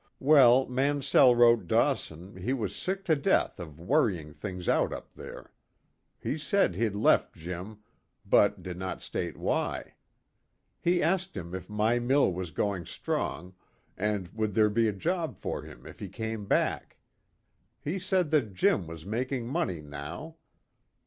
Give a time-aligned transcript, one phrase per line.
[0.19, 5.51] Well, Mansell wrote Dawson he was sick to death of worrying things out up there.
[6.19, 7.81] He said he'd left Jim,
[8.25, 9.93] but did not state why.
[10.79, 13.53] He asked him if my mill was going strong,
[13.95, 16.97] and would there be a job for him if he came back.
[17.79, 20.37] He said that Jim was making money now.